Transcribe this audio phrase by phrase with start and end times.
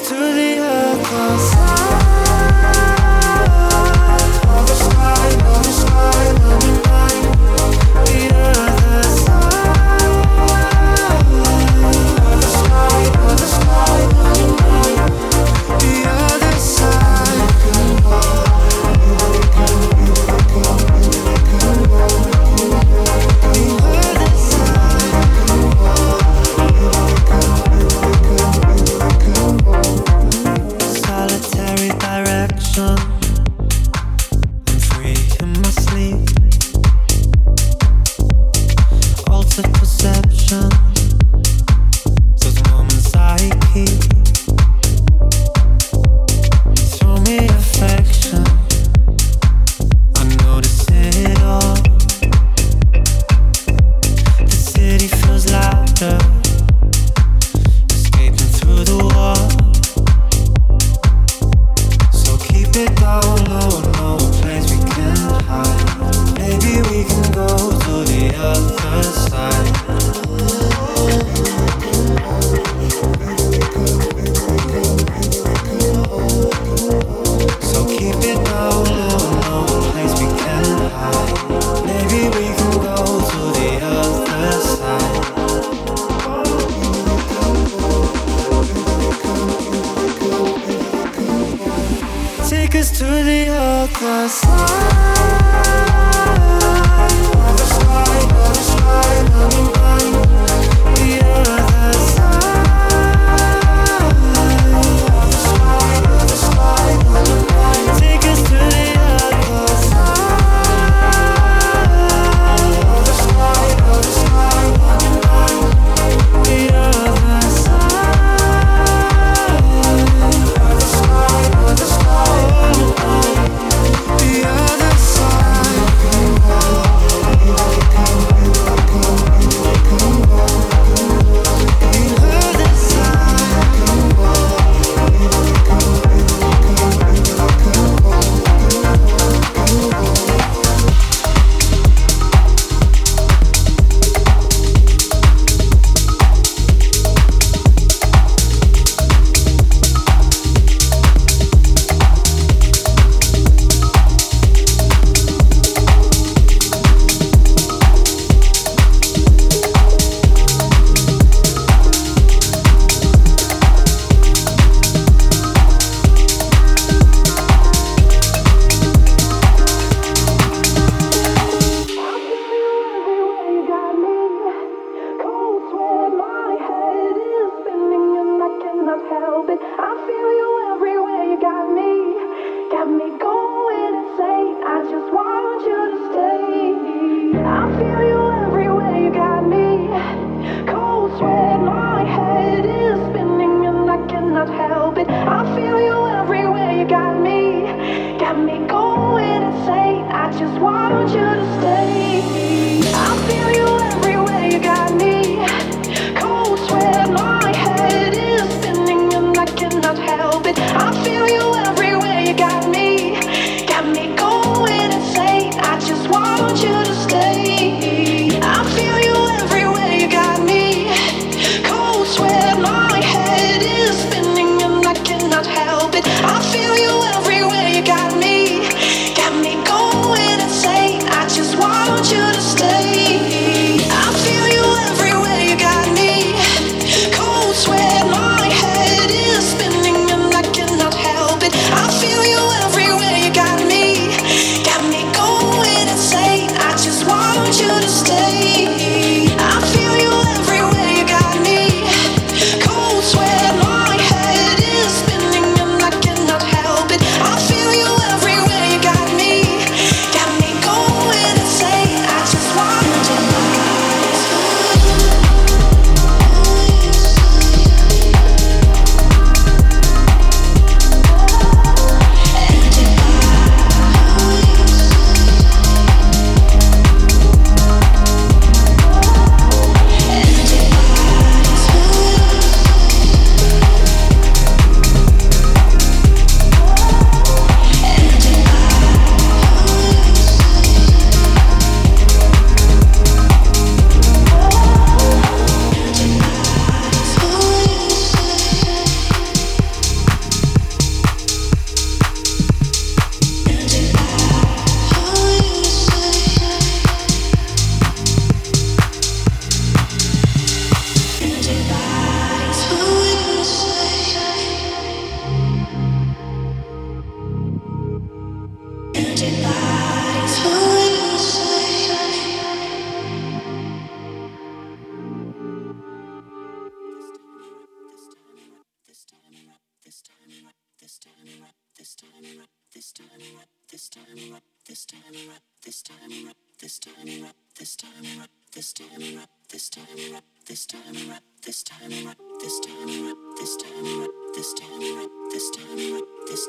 [0.00, 1.65] to the earth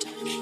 [0.08, 0.37] Thank you.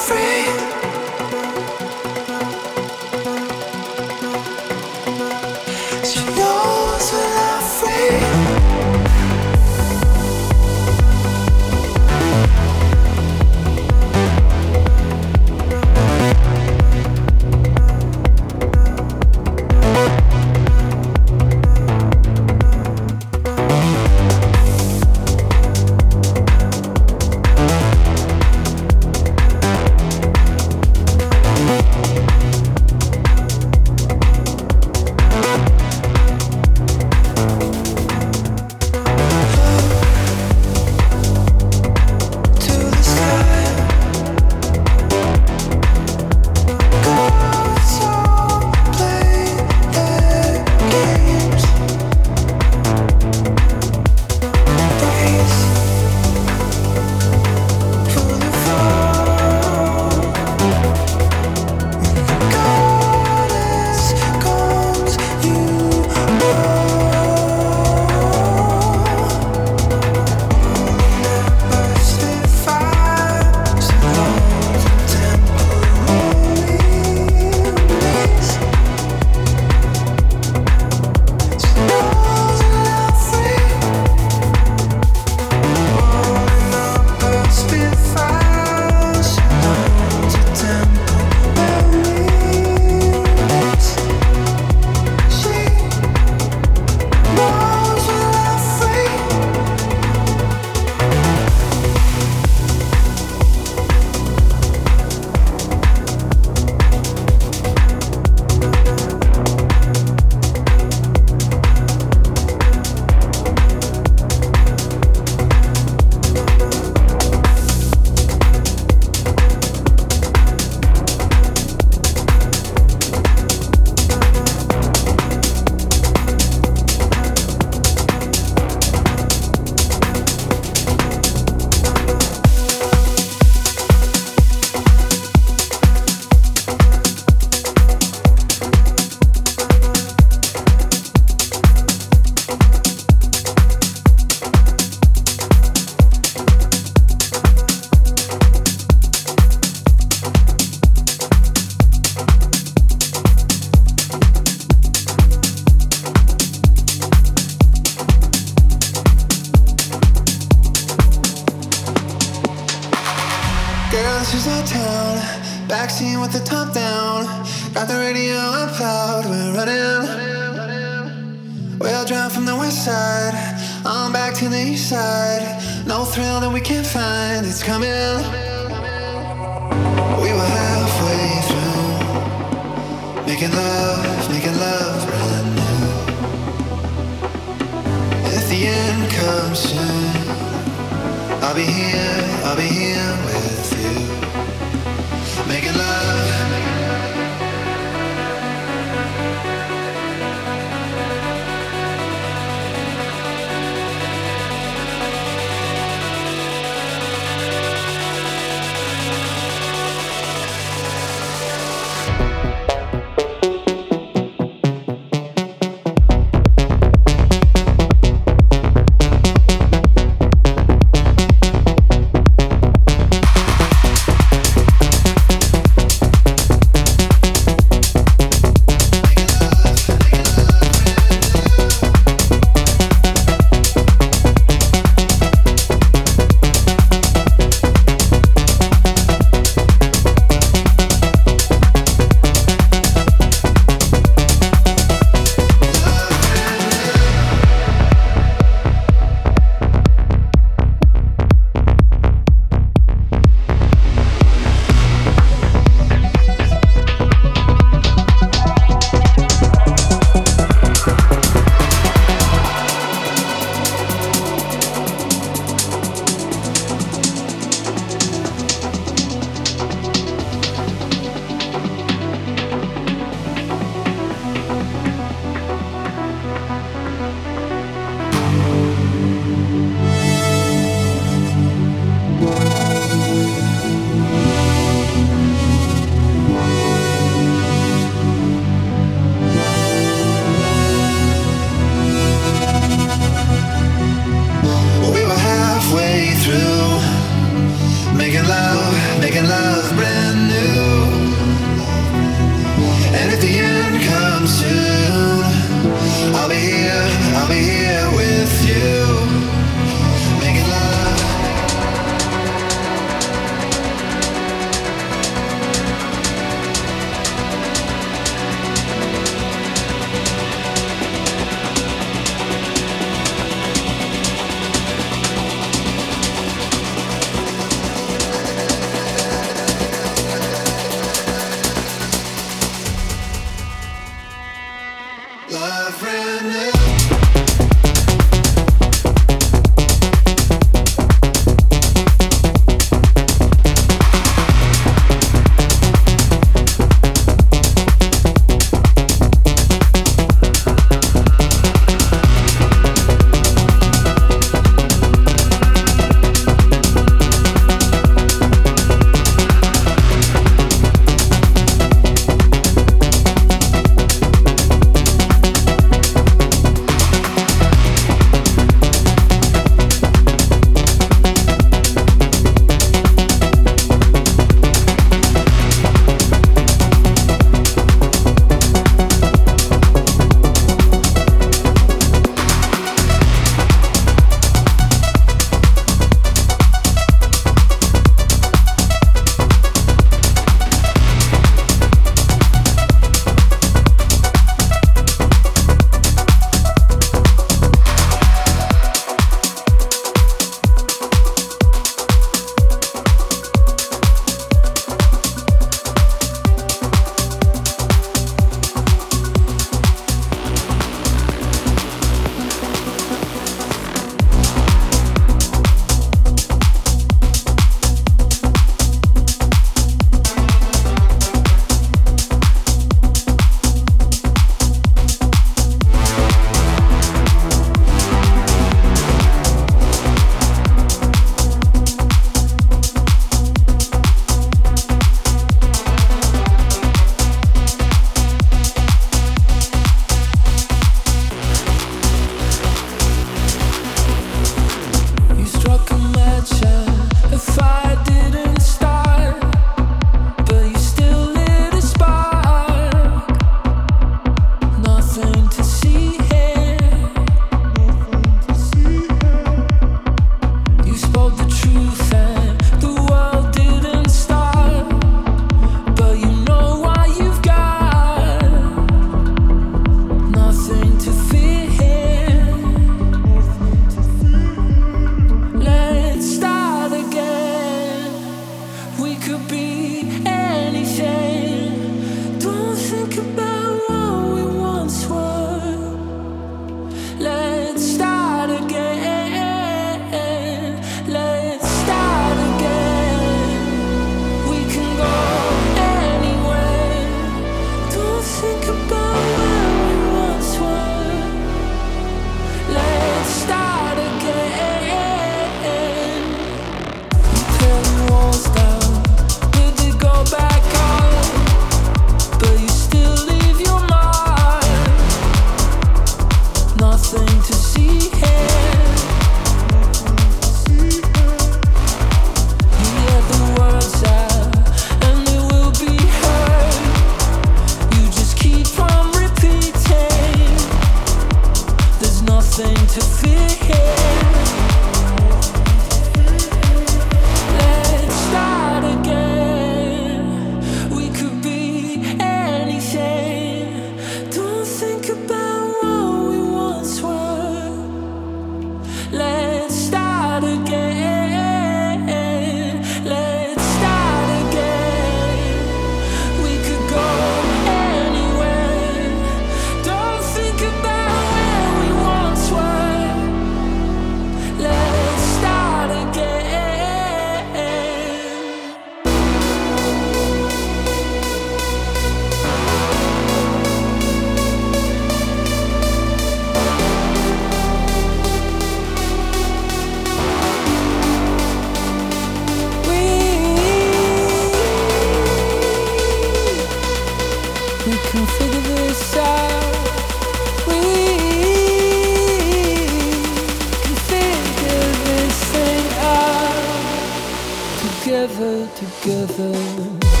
[597.91, 600.00] together, together.